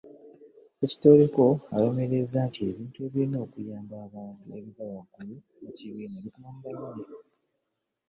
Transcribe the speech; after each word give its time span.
Ssekitoleko 0.69 1.45
alumirizza 1.75 2.39
nti 2.49 2.59
ebintu 2.69 2.97
ebirina 3.05 3.37
okuyamba 3.45 3.95
abantu 4.07 4.43
ebiva 4.57 4.83
waggulu 4.93 5.35
mu 5.63 5.69
kibiina 5.77 6.17
bikoma 6.23 6.49
mu 6.53 6.59
banene 6.65 7.03